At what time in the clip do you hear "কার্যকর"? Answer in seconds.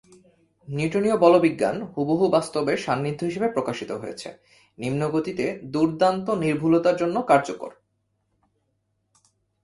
7.21-7.71